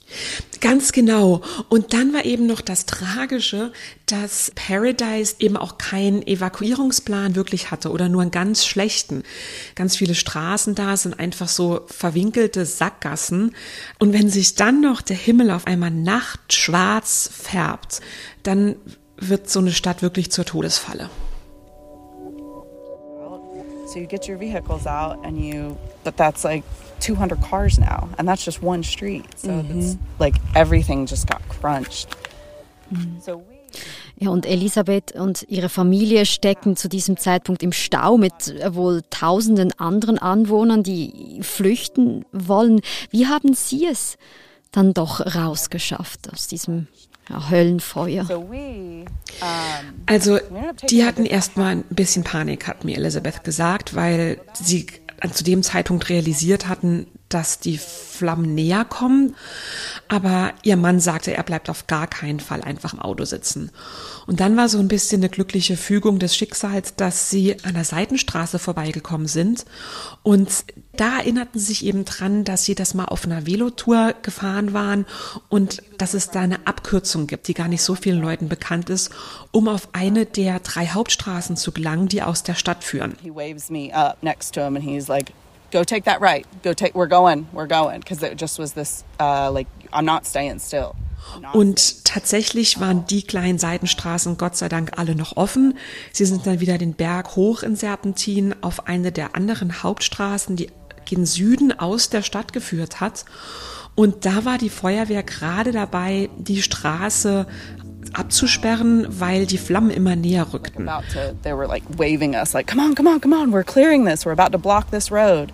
Ganz 0.60 0.90
genau. 0.90 1.42
Und 1.68 1.92
dann 1.92 2.12
war 2.12 2.24
eben 2.24 2.46
noch 2.46 2.60
das 2.60 2.86
Tragische, 2.86 3.70
dass 4.06 4.50
Paradise 4.56 5.36
eben 5.38 5.56
auch 5.56 5.78
keinen 5.78 6.26
Evakuierungsplan 6.26 7.36
wirklich 7.36 7.70
hatte 7.70 7.92
oder 7.92 8.08
nur 8.08 8.22
einen 8.22 8.32
ganz 8.32 8.66
schlechten. 8.66 9.22
Ganz 9.76 9.96
viele 9.96 10.16
Straßen 10.16 10.74
da 10.74 10.96
sind 10.96 11.20
einfach 11.20 11.48
so 11.48 11.82
verwinkelte 11.86 12.66
Sackgassen. 12.66 13.54
Und 14.00 14.12
wenn 14.12 14.28
sich 14.28 14.56
dann 14.56 14.80
noch 14.80 15.02
der 15.02 15.16
Himmel 15.16 15.52
auf 15.52 15.68
einmal 15.68 15.92
nachtschwarz 15.92 17.30
färbt, 17.32 18.00
dann 18.46 18.76
wird 19.16 19.48
so 19.48 19.60
eine 19.60 19.72
Stadt 19.72 20.02
wirklich 20.02 20.30
zur 20.30 20.44
Todesfalle. 20.44 21.10
So 23.88 24.00
you 24.00 24.06
get 24.06 24.28
your 24.28 24.38
vehicles 24.38 24.86
out 24.86 25.24
and 25.24 25.38
you, 25.38 25.76
but 26.02 26.16
that's 26.16 26.42
like 26.42 26.64
200 27.00 27.40
cars 27.40 27.78
now, 27.78 28.08
and 28.18 28.28
that's 28.28 28.44
just 28.44 28.62
one 28.62 28.82
street. 28.82 29.24
So 29.36 29.48
mm-hmm. 29.48 29.78
it's 29.78 29.96
like 30.18 30.34
everything 30.54 31.06
just 31.06 31.28
got 31.28 31.40
crunched. 31.48 32.08
Mm-hmm. 32.92 33.20
So 33.20 33.36
we 33.48 33.56
ja, 34.18 34.30
und 34.30 34.46
Elisabeth 34.46 35.12
und 35.12 35.44
ihre 35.48 35.68
Familie 35.68 36.24
stecken 36.24 36.74
zu 36.74 36.88
diesem 36.88 37.18
Zeitpunkt 37.18 37.62
im 37.62 37.72
Stau 37.72 38.16
mit 38.16 38.48
äh, 38.48 38.74
wohl 38.74 39.02
tausenden 39.10 39.78
anderen 39.78 40.18
Anwohnern, 40.18 40.82
die 40.82 41.40
flüchten 41.42 42.24
wollen. 42.32 42.80
Wie 43.10 43.26
haben 43.26 43.52
Sie 43.52 43.86
es 43.86 44.16
dann 44.72 44.94
doch 44.94 45.20
rausgeschafft 45.20 46.32
aus 46.32 46.46
diesem 46.46 46.86
ja, 47.28 47.50
Höllenfeuer? 47.50 48.26
Also, 50.06 50.38
die 50.90 51.04
hatten 51.04 51.26
erstmal 51.26 51.76
ein 51.76 51.84
bisschen 51.90 52.24
Panik, 52.24 52.66
hat 52.66 52.84
mir 52.84 52.96
Elisabeth 52.96 53.44
gesagt, 53.44 53.94
weil 53.94 54.38
sie 54.54 54.86
zu 55.32 55.44
dem 55.44 55.62
Zeitpunkt 55.62 56.08
realisiert 56.08 56.68
hatten, 56.68 57.06
dass 57.28 57.58
die 57.58 57.78
Flammen 57.78 58.54
näher 58.54 58.84
kommen. 58.84 59.34
Aber 60.08 60.52
ihr 60.62 60.76
Mann 60.76 61.00
sagte, 61.00 61.34
er 61.34 61.42
bleibt 61.42 61.68
auf 61.68 61.86
gar 61.86 62.06
keinen 62.06 62.40
Fall 62.40 62.62
einfach 62.62 62.92
im 62.92 63.00
Auto 63.00 63.24
sitzen. 63.24 63.70
Und 64.26 64.40
dann 64.40 64.56
war 64.56 64.68
so 64.68 64.78
ein 64.78 64.88
bisschen 64.88 65.20
eine 65.20 65.28
glückliche 65.28 65.76
Fügung 65.76 66.18
des 66.18 66.36
Schicksals, 66.36 66.94
dass 66.94 67.30
sie 67.30 67.56
an 67.64 67.74
der 67.74 67.84
Seitenstraße 67.84 68.58
vorbeigekommen 68.58 69.26
sind. 69.26 69.64
Und 70.22 70.64
da 70.96 71.18
erinnerten 71.18 71.58
sie 71.58 71.66
sich 71.66 71.84
eben 71.84 72.04
dran, 72.04 72.44
dass 72.44 72.64
sie 72.64 72.74
das 72.74 72.94
mal 72.94 73.04
auf 73.06 73.24
einer 73.24 73.46
Velotour 73.46 74.14
gefahren 74.22 74.72
waren 74.72 75.04
und 75.48 75.82
dass 75.98 76.14
es 76.14 76.30
da 76.30 76.40
eine 76.40 76.66
Abkürzung 76.66 77.26
gibt, 77.26 77.48
die 77.48 77.54
gar 77.54 77.68
nicht 77.68 77.82
so 77.82 77.94
vielen 77.94 78.20
Leuten 78.20 78.48
bekannt 78.48 78.88
ist, 78.88 79.10
um 79.50 79.68
auf 79.68 79.88
eine 79.92 80.26
der 80.26 80.60
drei 80.60 80.86
Hauptstraßen 80.86 81.56
zu 81.56 81.72
gelangen, 81.72 82.08
die 82.08 82.22
aus 82.22 82.42
der 82.42 82.54
Stadt 82.54 82.84
führen. 82.84 83.16
He 83.22 83.30
waves 83.30 83.68
me 83.68 83.90
up 83.92 84.22
next 84.22 84.54
to 84.54 84.62
him 84.62 84.76
and 84.76 84.84
he's 84.84 85.08
like, 85.08 85.32
go 85.70 85.84
take 85.84 86.04
that 86.04 86.20
right. 86.20 86.46
Go 86.62 86.72
take, 86.72 86.94
we're 86.94 87.08
going, 87.08 87.46
we're 87.52 87.66
going. 87.66 88.00
Because 88.00 88.22
it 88.22 88.38
just 88.38 88.58
was 88.58 88.74
this, 88.74 89.04
uh, 89.20 89.50
like, 89.50 89.68
I'm 89.92 90.04
not 90.04 90.26
staying 90.26 90.58
still. 90.60 90.94
Und 91.52 92.04
tatsächlich 92.04 92.80
waren 92.80 93.06
die 93.06 93.22
kleinen 93.22 93.58
Seitenstraßen 93.58 94.36
Gott 94.36 94.56
sei 94.56 94.68
Dank 94.68 94.92
alle 94.96 95.14
noch 95.14 95.36
offen. 95.36 95.76
Sie 96.12 96.24
sind 96.24 96.46
dann 96.46 96.60
wieder 96.60 96.78
den 96.78 96.94
Berg 96.94 97.36
hoch 97.36 97.62
in 97.62 97.76
Serpentin 97.76 98.54
auf 98.60 98.86
eine 98.86 99.12
der 99.12 99.34
anderen 99.34 99.82
Hauptstraßen, 99.82 100.56
die 100.56 100.70
gen 101.04 101.26
Süden 101.26 101.76
aus 101.78 102.10
der 102.10 102.22
Stadt 102.22 102.52
geführt 102.52 103.00
hat. 103.00 103.24
Und 103.94 104.26
da 104.26 104.44
war 104.44 104.58
die 104.58 104.68
Feuerwehr 104.68 105.22
gerade 105.22 105.72
dabei, 105.72 106.28
die 106.36 106.62
Straße 106.62 107.46
abzusperren, 108.14 109.06
weil 109.08 109.46
die 109.46 109.58
Flammen 109.58 109.90
immer 109.90 110.16
näher 110.16 110.52
rückten. 110.52 110.88
They 111.42 111.52
were 111.52 111.66
like 111.66 111.84
waving 111.96 112.34
us 112.34 112.52
like, 112.52 112.66
come 112.66 112.82
on, 112.82 112.94
come 112.94 113.08
on, 113.08 113.20
come 113.20 113.34
on, 113.34 113.52
we're 113.52 113.64
clearing 113.64 114.04
this, 114.04 114.24
we're 114.24 114.32
about 114.32 114.52
to 114.52 114.58
block 114.58 114.90
this 114.90 115.10
road. 115.10 115.52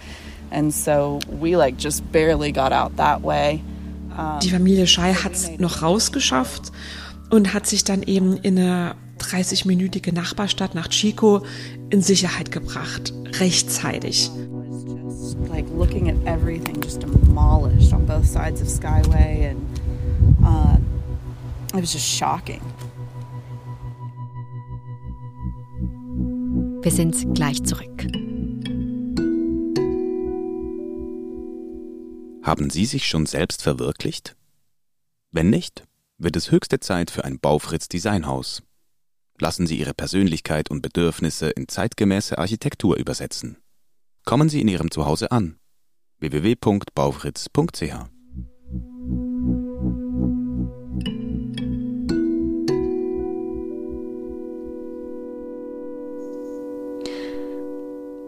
And 0.50 0.72
so 0.72 1.20
we 1.40 1.56
like 1.56 1.78
just 1.78 2.02
barely 2.12 2.52
got 2.52 2.72
out 2.72 2.96
that 2.96 3.22
way. 3.22 3.60
Die 4.42 4.50
Familie 4.50 4.86
Schei 4.86 5.14
hat 5.14 5.32
es 5.32 5.50
noch 5.58 5.80
rausgeschafft 5.82 6.70
und 7.30 7.54
hat 7.54 7.66
sich 7.66 7.82
dann 7.82 8.02
eben 8.02 8.36
in 8.36 8.58
eine 8.58 8.94
30-minütige 9.18 10.12
Nachbarstadt 10.12 10.74
nach 10.74 10.88
Chico 10.88 11.42
in 11.90 12.02
Sicherheit 12.02 12.50
gebracht, 12.50 13.14
rechtzeitig. 13.40 14.30
Like 15.48 15.66
looking 15.74 16.10
at 16.10 16.16
everything 16.26 16.80
just 16.82 17.00
demolished 17.00 17.92
on 17.92 18.04
both 18.06 18.26
sides 18.26 18.60
of 18.60 18.68
Skyway 18.68 19.50
and 19.50 19.66
uh, 20.44 20.76
It 21.74 21.80
was 21.80 21.92
just 21.94 22.06
shocking. 22.06 22.60
Wir 26.82 26.90
sind 26.90 27.34
gleich 27.34 27.62
zurück. 27.64 28.06
Haben 32.42 32.68
Sie 32.70 32.84
sich 32.84 33.06
schon 33.06 33.24
selbst 33.24 33.62
verwirklicht? 33.62 34.36
Wenn 35.30 35.48
nicht, 35.48 35.84
wird 36.18 36.36
es 36.36 36.50
höchste 36.50 36.80
Zeit 36.80 37.10
für 37.10 37.24
ein 37.24 37.38
Baufritz 37.40 37.88
Designhaus. 37.88 38.62
Lassen 39.40 39.66
Sie 39.66 39.78
Ihre 39.78 39.94
Persönlichkeit 39.94 40.70
und 40.70 40.82
Bedürfnisse 40.82 41.48
in 41.50 41.68
zeitgemäße 41.68 42.36
Architektur 42.36 42.96
übersetzen. 42.96 43.56
Kommen 44.24 44.48
Sie 44.50 44.60
in 44.60 44.68
Ihrem 44.68 44.90
Zuhause 44.90 45.32
an. 45.32 45.58
www.baufritz.ch 46.18 48.11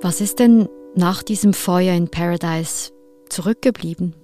Was 0.05 0.21
ist 0.21 0.39
denn 0.39 0.69
nach 0.95 1.23
diesem 1.23 1.55
Feuer 1.55 1.95
in 1.95 2.11
Paradise 2.11 2.93
zurückgeblieben? 3.31 4.15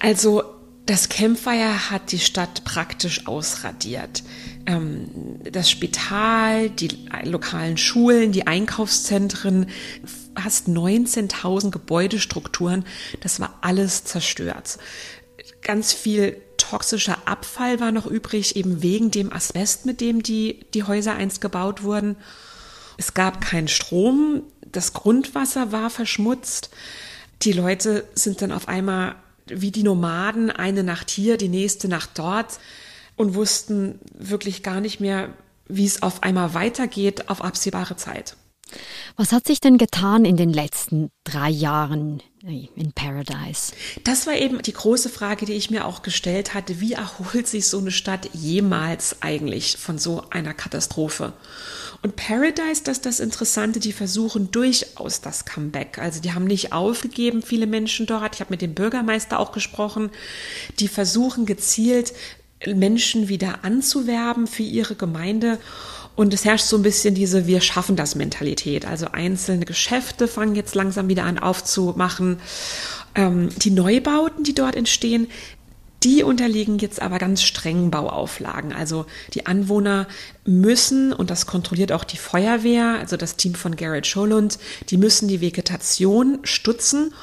Also 0.00 0.42
das 0.86 1.08
Campfire 1.08 1.88
hat 1.88 2.10
die 2.10 2.18
Stadt 2.18 2.64
praktisch 2.64 3.28
ausradiert. 3.28 4.24
Ähm, 4.66 5.38
das 5.44 5.70
Spital, 5.70 6.68
die 6.68 6.88
lokalen 7.22 7.76
Schulen, 7.76 8.32
die 8.32 8.48
Einkaufszentren, 8.48 9.66
fast 10.34 10.66
19.000 10.66 11.70
Gebäudestrukturen, 11.70 12.84
das 13.20 13.38
war 13.38 13.56
alles 13.60 14.02
zerstört. 14.02 14.80
Ganz 15.60 15.92
viel 15.92 16.42
toxischer 16.56 17.18
Abfall 17.26 17.78
war 17.78 17.92
noch 17.92 18.06
übrig, 18.06 18.56
eben 18.56 18.82
wegen 18.82 19.12
dem 19.12 19.32
Asbest, 19.32 19.86
mit 19.86 20.00
dem 20.00 20.24
die, 20.24 20.66
die 20.74 20.82
Häuser 20.82 21.14
einst 21.14 21.40
gebaut 21.40 21.84
wurden. 21.84 22.16
Es 22.96 23.14
gab 23.14 23.40
keinen 23.40 23.68
Strom, 23.68 24.42
das 24.66 24.92
Grundwasser 24.92 25.72
war 25.72 25.90
verschmutzt. 25.90 26.70
Die 27.42 27.52
Leute 27.52 28.04
sind 28.14 28.42
dann 28.42 28.52
auf 28.52 28.68
einmal 28.68 29.16
wie 29.46 29.70
die 29.70 29.82
Nomaden, 29.82 30.50
eine 30.50 30.84
Nacht 30.84 31.10
hier, 31.10 31.36
die 31.36 31.48
nächste 31.48 31.88
Nacht 31.88 32.10
dort 32.14 32.58
und 33.16 33.34
wussten 33.34 33.98
wirklich 34.14 34.62
gar 34.62 34.80
nicht 34.80 35.00
mehr, 35.00 35.30
wie 35.66 35.84
es 35.84 36.02
auf 36.02 36.22
einmal 36.22 36.54
weitergeht 36.54 37.28
auf 37.28 37.42
absehbare 37.42 37.96
Zeit. 37.96 38.36
Was 39.16 39.32
hat 39.32 39.46
sich 39.46 39.60
denn 39.60 39.76
getan 39.76 40.24
in 40.24 40.36
den 40.36 40.50
letzten 40.50 41.10
drei 41.24 41.50
Jahren 41.50 42.22
in 42.42 42.92
Paradise? 42.94 43.72
Das 44.04 44.26
war 44.26 44.34
eben 44.34 44.62
die 44.62 44.72
große 44.72 45.10
Frage, 45.10 45.44
die 45.44 45.52
ich 45.52 45.70
mir 45.70 45.84
auch 45.84 46.02
gestellt 46.02 46.54
hatte. 46.54 46.80
Wie 46.80 46.94
erholt 46.94 47.46
sich 47.46 47.68
so 47.68 47.78
eine 47.78 47.90
Stadt 47.90 48.30
jemals 48.32 49.20
eigentlich 49.20 49.76
von 49.76 49.98
so 49.98 50.24
einer 50.30 50.54
Katastrophe? 50.54 51.34
Und 52.02 52.16
Paradise, 52.16 52.82
das 52.82 52.98
ist 52.98 53.06
das 53.06 53.20
Interessante, 53.20 53.78
die 53.78 53.92
versuchen 53.92 54.50
durchaus 54.50 55.20
das 55.20 55.44
Comeback. 55.44 55.98
Also 55.98 56.20
die 56.20 56.32
haben 56.32 56.46
nicht 56.46 56.72
aufgegeben, 56.72 57.42
viele 57.42 57.68
Menschen 57.68 58.06
dort. 58.06 58.34
Ich 58.34 58.40
habe 58.40 58.50
mit 58.50 58.60
dem 58.60 58.74
Bürgermeister 58.74 59.38
auch 59.38 59.52
gesprochen. 59.52 60.10
Die 60.80 60.88
versuchen 60.88 61.46
gezielt 61.46 62.12
Menschen 62.66 63.28
wieder 63.28 63.64
anzuwerben 63.64 64.48
für 64.48 64.64
ihre 64.64 64.96
Gemeinde. 64.96 65.58
Und 66.16 66.34
es 66.34 66.44
herrscht 66.44 66.66
so 66.66 66.76
ein 66.76 66.82
bisschen 66.82 67.14
diese 67.14 67.46
Wir 67.46 67.60
schaffen 67.60 67.94
das 67.96 68.16
Mentalität. 68.16 68.84
Also 68.84 69.06
einzelne 69.06 69.64
Geschäfte 69.64 70.26
fangen 70.26 70.56
jetzt 70.56 70.74
langsam 70.74 71.08
wieder 71.08 71.24
an 71.24 71.38
aufzumachen. 71.38 72.40
Ähm, 73.14 73.48
die 73.58 73.70
Neubauten, 73.70 74.44
die 74.44 74.54
dort 74.54 74.74
entstehen, 74.74 75.28
die 76.04 76.22
unterliegen 76.22 76.78
jetzt 76.78 77.00
aber 77.00 77.18
ganz 77.18 77.42
strengen 77.42 77.90
Bauauflagen. 77.90 78.72
Also 78.72 79.06
die 79.34 79.46
Anwohner 79.46 80.06
müssen, 80.44 81.12
und 81.12 81.30
das 81.30 81.46
kontrolliert 81.46 81.92
auch 81.92 82.04
die 82.04 82.16
Feuerwehr, 82.16 82.98
also 82.98 83.16
das 83.16 83.36
Team 83.36 83.54
von 83.54 83.76
Garrett 83.76 84.06
Scholund, 84.06 84.58
die 84.90 84.96
müssen 84.96 85.28
die 85.28 85.40
Vegetation 85.40 86.38
stutzen. 86.42 87.14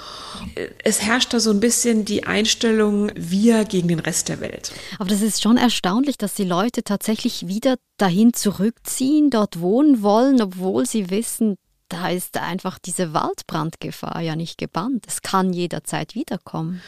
Es 0.84 1.02
herrscht 1.02 1.34
da 1.34 1.40
so 1.40 1.52
ein 1.52 1.60
bisschen 1.60 2.06
die 2.06 2.26
Einstellung 2.26 3.12
wir 3.16 3.66
gegen 3.66 3.88
den 3.88 4.00
Rest 4.00 4.30
der 4.30 4.40
Welt. 4.40 4.72
Aber 4.98 5.10
das 5.10 5.22
ist 5.22 5.42
schon 5.42 5.58
erstaunlich, 5.58 6.18
dass 6.18 6.34
die 6.34 6.46
Leute 6.46 6.84
tatsächlich 6.84 7.48
wieder 7.48 7.76
dahin 7.98 8.34
zurückziehen, 8.34 9.30
dort 9.30 9.60
wohnen 9.60 10.02
wollen, 10.02 10.42
obwohl 10.42 10.86
sie 10.86 11.10
wissen, 11.10 11.56
da 11.90 12.10
ist 12.10 12.38
einfach 12.38 12.80
diese 12.80 13.14
Waldbrandgefahr 13.14 14.22
ja 14.22 14.36
nicht 14.36 14.58
gebannt. 14.58 15.06
Es 15.08 15.22
kann 15.22 15.52
jederzeit 15.54 16.16
wiederkommen. 16.16 16.82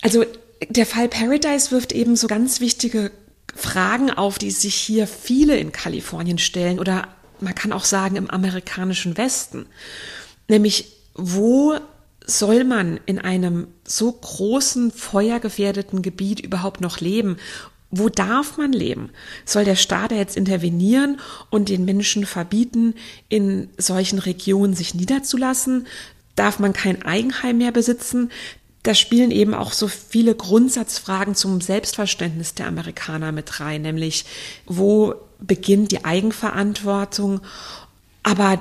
Also 0.00 0.24
der 0.68 0.86
Fall 0.86 1.08
Paradise 1.08 1.70
wirft 1.70 1.92
eben 1.92 2.16
so 2.16 2.26
ganz 2.26 2.60
wichtige 2.60 3.10
Fragen 3.54 4.10
auf, 4.10 4.38
die 4.38 4.50
sich 4.50 4.74
hier 4.74 5.06
viele 5.06 5.56
in 5.58 5.72
Kalifornien 5.72 6.38
stellen 6.38 6.78
oder 6.78 7.08
man 7.40 7.54
kann 7.54 7.72
auch 7.72 7.84
sagen 7.84 8.16
im 8.16 8.30
amerikanischen 8.30 9.16
Westen. 9.16 9.66
Nämlich, 10.48 10.92
wo 11.14 11.76
soll 12.24 12.64
man 12.64 12.98
in 13.06 13.18
einem 13.18 13.68
so 13.86 14.10
großen, 14.10 14.90
feuergefährdeten 14.90 16.02
Gebiet 16.02 16.40
überhaupt 16.40 16.80
noch 16.80 17.00
leben? 17.00 17.36
Wo 17.90 18.08
darf 18.08 18.58
man 18.58 18.72
leben? 18.72 19.10
Soll 19.44 19.64
der 19.64 19.76
Staat 19.76 20.10
jetzt 20.12 20.36
intervenieren 20.36 21.20
und 21.50 21.68
den 21.68 21.84
Menschen 21.84 22.26
verbieten, 22.26 22.94
in 23.28 23.68
solchen 23.78 24.18
Regionen 24.18 24.74
sich 24.74 24.94
niederzulassen? 24.94 25.86
Darf 26.34 26.58
man 26.58 26.72
kein 26.72 27.02
Eigenheim 27.02 27.58
mehr 27.58 27.72
besitzen? 27.72 28.30
Da 28.86 28.94
spielen 28.94 29.30
eben 29.30 29.54
auch 29.54 29.72
so 29.72 29.88
viele 29.88 30.34
Grundsatzfragen 30.34 31.34
zum 31.34 31.60
Selbstverständnis 31.60 32.54
der 32.54 32.68
Amerikaner 32.68 33.32
mit 33.32 33.60
rein, 33.60 33.82
nämlich 33.82 34.24
wo 34.66 35.14
beginnt 35.40 35.92
die 35.92 36.04
Eigenverantwortung, 36.04 37.40
aber 38.22 38.60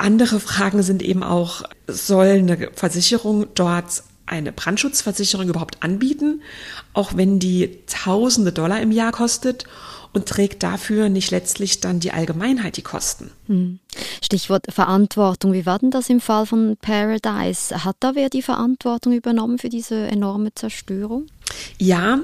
Andere 0.00 0.40
Fragen 0.40 0.82
sind 0.82 1.02
eben 1.02 1.22
auch, 1.22 1.62
soll 1.86 2.26
eine 2.26 2.70
Versicherung 2.74 3.46
dort 3.54 4.02
eine 4.24 4.50
Brandschutzversicherung 4.50 5.48
überhaupt 5.48 5.82
anbieten, 5.82 6.40
auch 6.94 7.16
wenn 7.16 7.38
die 7.38 7.80
tausende 7.86 8.52
Dollar 8.52 8.80
im 8.80 8.92
Jahr 8.92 9.12
kostet? 9.12 9.64
Und 10.12 10.26
trägt 10.26 10.62
dafür 10.62 11.08
nicht 11.08 11.30
letztlich 11.30 11.80
dann 11.80 12.00
die 12.00 12.12
Allgemeinheit 12.12 12.76
die 12.76 12.82
Kosten. 12.82 13.30
Hm. 13.46 13.78
Stichwort 14.22 14.66
Verantwortung. 14.68 15.52
Wie 15.52 15.66
war 15.66 15.78
denn 15.78 15.90
das 15.90 16.10
im 16.10 16.20
Fall 16.20 16.46
von 16.46 16.76
Paradise? 16.80 17.84
Hat 17.84 17.96
da 18.00 18.14
wer 18.14 18.28
die 18.28 18.42
Verantwortung 18.42 19.12
übernommen 19.12 19.58
für 19.58 19.68
diese 19.68 20.06
enorme 20.08 20.54
Zerstörung? 20.54 21.26
Ja, 21.78 22.20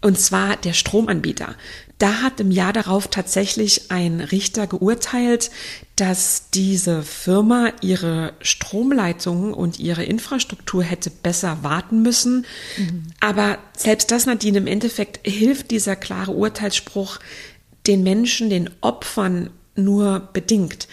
und 0.00 0.18
zwar 0.18 0.56
der 0.56 0.72
Stromanbieter. 0.72 1.54
Da 1.98 2.22
hat 2.22 2.38
im 2.38 2.52
Jahr 2.52 2.72
darauf 2.72 3.08
tatsächlich 3.08 3.90
ein 3.90 4.20
Richter 4.20 4.68
geurteilt, 4.68 5.50
dass 5.96 6.44
diese 6.54 7.02
Firma 7.02 7.72
ihre 7.80 8.34
Stromleitungen 8.40 9.52
und 9.52 9.80
ihre 9.80 10.04
Infrastruktur 10.04 10.84
hätte 10.84 11.10
besser 11.10 11.58
warten 11.62 12.02
müssen. 12.02 12.46
Mhm. 12.76 13.02
Aber 13.20 13.58
selbst 13.76 14.12
das, 14.12 14.26
Nadine, 14.26 14.58
im 14.58 14.68
Endeffekt 14.68 15.26
hilft 15.28 15.72
dieser 15.72 15.96
klare 15.96 16.30
Urteilsspruch 16.30 17.18
den 17.88 18.04
Menschen, 18.04 18.48
den 18.48 18.70
Opfern 18.80 19.50
nur 19.74 20.28
bedingt. 20.32 20.86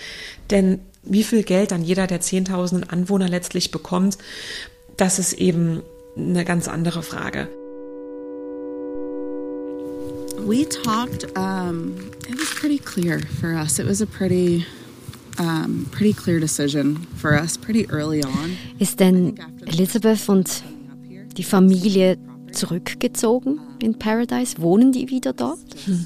Denn 0.49 0.79
wie 1.03 1.23
viel 1.23 1.43
Geld 1.43 1.71
dann 1.71 1.83
jeder 1.83 2.07
der 2.07 2.21
Zehntausenden 2.21 2.89
Anwohner 2.89 3.29
letztlich 3.29 3.69
bekommt, 3.69 4.17
das 4.97 5.19
ist 5.19 5.33
eben 5.33 5.83
eine 6.17 6.45
ganz 6.45 6.67
andere 6.67 7.03
Frage. 7.03 7.49
We 10.45 10.63
talked. 10.65 11.25
Um, 11.35 12.11
it 12.29 12.37
was 12.37 12.53
pretty 12.53 12.77
clear 12.77 13.19
for 13.41 13.55
us. 13.55 13.79
It 13.79 13.87
was 13.87 13.99
a 14.01 14.05
pretty, 14.05 14.63
um, 15.39 15.87
pretty 15.91 16.13
clear 16.13 16.39
decision 16.39 17.07
for 17.17 17.33
us 17.33 17.57
pretty 17.57 17.89
early 17.89 18.23
on. 18.23 18.55
Ist 18.77 18.99
denn 18.99 19.39
Elizabeth 19.65 20.29
und 20.29 20.63
die 21.35 21.43
Familie 21.43 22.19
zurückgezogen 22.51 23.59
in 23.81 23.97
Paradise? 23.97 24.59
Wohnen 24.59 24.91
die 24.91 25.09
wieder 25.09 25.33
dort? 25.33 25.59
Hm. 25.85 26.05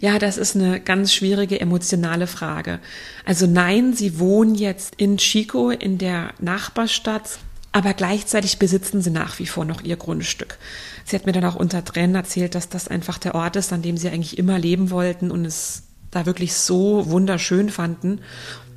Ja, 0.00 0.18
das 0.18 0.38
ist 0.38 0.56
eine 0.56 0.80
ganz 0.80 1.12
schwierige 1.12 1.60
emotionale 1.60 2.26
Frage. 2.26 2.80
Also 3.26 3.46
nein, 3.46 3.92
sie 3.92 4.18
wohnen 4.18 4.54
jetzt 4.54 4.94
in 4.96 5.18
Chico 5.18 5.68
in 5.68 5.98
der 5.98 6.32
Nachbarstadt 6.40 7.38
aber 7.74 7.92
gleichzeitig 7.92 8.60
besitzen 8.60 9.02
sie 9.02 9.10
nach 9.10 9.40
wie 9.40 9.46
vor 9.46 9.64
noch 9.64 9.82
ihr 9.82 9.96
Grundstück. 9.96 10.58
Sie 11.04 11.16
hat 11.16 11.26
mir 11.26 11.32
dann 11.32 11.44
auch 11.44 11.56
unter 11.56 11.84
Tränen 11.84 12.14
erzählt, 12.14 12.54
dass 12.54 12.68
das 12.68 12.86
einfach 12.86 13.18
der 13.18 13.34
Ort 13.34 13.56
ist, 13.56 13.72
an 13.72 13.82
dem 13.82 13.96
sie 13.96 14.08
eigentlich 14.08 14.38
immer 14.38 14.60
leben 14.60 14.90
wollten 14.90 15.32
und 15.32 15.44
es 15.44 15.82
da 16.12 16.24
wirklich 16.24 16.54
so 16.54 17.10
wunderschön 17.10 17.70
fanden. 17.70 18.20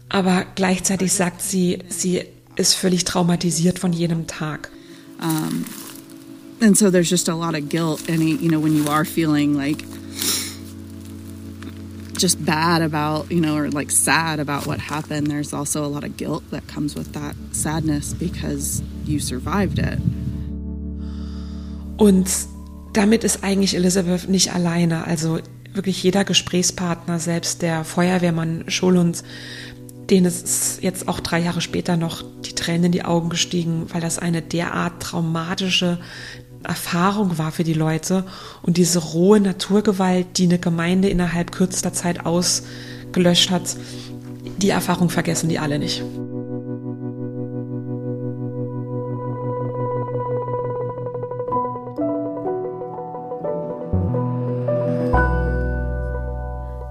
Aber 0.10 0.46
gleichzeitig 0.56 1.14
sagt 1.14 1.44
sie, 1.44 1.78
sie 1.90 2.24
ist 2.56 2.74
völlig 2.74 3.04
traumatisiert 3.06 3.78
von 3.78 3.94
jenem 3.94 4.26
Tag. 4.26 4.72
Um, 5.22 5.66
and 6.60 6.76
so 6.76 6.90
there's 6.90 7.12
just 7.12 7.30
a 7.30 7.36
lot 7.36 7.54
of 7.54 7.70
guilt, 7.70 8.10
and 8.10 8.20
you 8.20 8.50
know, 8.50 8.60
when 8.60 8.76
you 8.76 8.90
are 8.90 9.06
feeling 9.06 9.54
like 9.54 9.84
just 12.18 12.44
bad 12.46 12.82
about, 12.82 13.32
you 13.32 13.42
know, 13.42 13.56
or 13.56 13.70
like 13.70 13.92
sad 13.92 14.40
about 14.40 14.66
what 14.66 14.80
happened, 14.80 15.28
there's 15.28 15.54
also 15.54 15.86
a 15.86 15.88
lot 15.88 16.04
of 16.04 16.18
guilt 16.18 16.44
that 16.52 16.68
comes 16.68 16.96
with 16.96 17.14
that 17.14 17.36
sadness 17.52 18.14
because 18.14 18.82
you 19.06 19.20
survived 19.20 19.80
it. 19.80 20.00
Und 21.98 22.30
damit 22.94 23.24
ist 23.24 23.44
eigentlich 23.44 23.76
Elizabeth 23.76 24.30
nicht 24.30 24.54
alleine. 24.54 25.06
Also 25.06 25.40
wirklich 25.74 26.02
jeder 26.04 26.24
Gesprächspartner, 26.24 27.20
selbst 27.20 27.62
der 27.62 27.84
Feuerwehrmann 27.84 28.66
Scholund, 28.68 29.24
denen 30.10 30.26
ist 30.26 30.82
jetzt 30.82 31.08
auch 31.08 31.20
drei 31.20 31.40
Jahre 31.40 31.62
später 31.62 31.98
noch 31.98 32.24
die 32.46 32.56
Tränen 32.56 32.86
in 32.86 32.92
die 32.92 33.04
Augen 33.04 33.30
gestiegen, 33.30 33.88
weil 33.90 34.02
das 34.02 34.20
eine 34.20 34.42
derart 34.42 35.02
traumatische 35.02 36.00
Erfahrung 36.64 37.38
war 37.38 37.52
für 37.52 37.64
die 37.64 37.74
Leute 37.74 38.24
und 38.62 38.78
diese 38.78 39.00
rohe 39.00 39.40
Naturgewalt, 39.40 40.38
die 40.38 40.46
eine 40.46 40.60
Gemeinde 40.60 41.10
innerhalb 41.10 41.52
kürzester 41.52 41.94
Zeit 41.94 42.26
ausgelöscht 42.26 43.52
hat, 43.52 43.76
die 44.58 44.70
Erfahrung 44.70 45.10
vergessen 45.10 45.50
die 45.50 45.60
alle 45.60 45.80
nicht. 45.80 46.04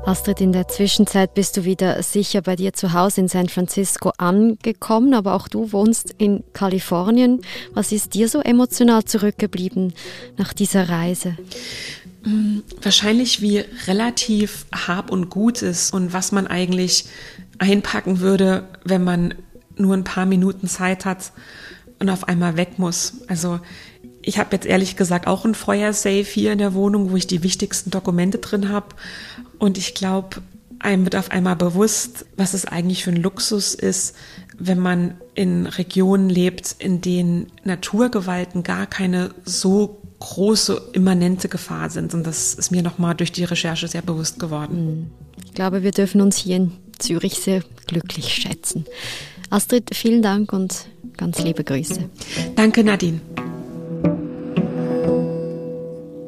Astrid, 0.07 0.41
in 0.41 0.53
der 0.53 0.69
Zwischenzeit 0.69 1.35
bist 1.35 1.57
du 1.57 1.65
wieder 1.65 2.01
sicher 2.01 2.41
bei 2.41 2.55
dir 2.55 2.73
zu 2.73 2.93
Hause 2.93 3.23
in 3.23 3.29
San 3.29 3.49
Francisco 3.49 4.13
angekommen, 4.19 5.15
aber 5.15 5.35
auch 5.35 5.49
du 5.49 5.73
wohnst 5.73 6.15
in 6.17 6.45
Kalifornien. 6.53 7.41
Was 7.75 7.91
ist 7.91 8.15
dir 8.15 8.29
so 8.29 8.39
emotional 8.41 9.05
zurückgeblieben 9.05 9.95
nach 10.37 10.53
dieser 10.53 10.89
Reise? 10.89 11.37
Hm, 12.23 12.63
wahrscheinlich 12.81 13.43
wie 13.43 13.65
relativ 13.89 14.67
hab 14.73 15.11
und 15.11 15.29
gut 15.29 15.61
ist 15.63 15.93
und 15.93 16.13
was 16.13 16.31
man 16.31 16.47
eigentlich 16.47 17.07
einpacken 17.59 18.21
würde, 18.21 18.69
wenn 18.85 19.03
man 19.03 19.35
nur 19.77 19.95
ein 19.95 20.05
paar 20.05 20.27
Minuten 20.27 20.69
Zeit 20.69 21.05
hat 21.05 21.33
und 21.99 22.11
auf 22.11 22.29
einmal 22.29 22.57
weg 22.57 22.79
muss. 22.79 23.23
Also 23.27 23.59
ich 24.27 24.39
habe 24.39 24.49
jetzt 24.53 24.67
ehrlich 24.67 24.97
gesagt 24.97 25.29
auch 25.29 25.45
ein 25.45 25.55
Feuersafe 25.55 26.25
hier 26.25 26.53
in 26.53 26.59
der 26.59 26.75
Wohnung, 26.75 27.13
wo 27.13 27.17
ich 27.17 27.29
die 27.29 27.45
wichtigsten 27.45 27.91
Dokumente 27.91 28.39
drin 28.39 28.69
habe. 28.69 28.89
Und 29.59 29.79
ich 29.79 29.95
glaube, 29.95 30.43
einem 30.81 31.05
wird 31.05 31.15
auf 31.15 31.31
einmal 31.31 31.55
bewusst, 31.55 32.27
was 32.37 32.53
es 32.53 32.65
eigentlich 32.65 33.05
für 33.05 33.11
ein 33.11 33.23
Luxus 33.23 33.75
ist, 33.75 34.17
wenn 34.59 34.81
man 34.81 35.15
in 35.35 35.67
Regionen 35.67 36.29
lebt, 36.29 36.75
in 36.81 37.01
denen 37.01 37.53
Naturgewalten 37.63 38.65
gar 38.65 38.87
keine 38.87 39.31
so 39.45 40.03
große 40.19 40.91
immanente 40.93 41.49
Gefahr 41.49 41.89
sind. 41.89 42.13
Und 42.13 42.27
das 42.27 42.55
ist 42.55 42.73
mir 42.73 42.83
nochmal 42.83 43.15
durch 43.15 43.31
die 43.31 43.45
Recherche 43.45 43.87
sehr 43.87 44.03
bewusst 44.03 44.41
geworden. 44.41 45.13
Ich 45.45 45.55
glaube, 45.55 45.85
wir 45.85 45.93
dürfen 45.93 46.21
uns 46.21 46.37
hier 46.37 46.57
in 46.57 46.73
Zürich 46.99 47.35
sehr 47.35 47.63
glücklich 47.87 48.35
schätzen. 48.35 48.87
Astrid, 49.51 49.95
vielen 49.95 50.23
Dank 50.23 50.53
und 50.53 50.87
ganz 51.17 51.39
liebe 51.39 51.63
Grüße. 51.63 52.11
Danke, 52.57 52.83
Nadine. 52.83 53.21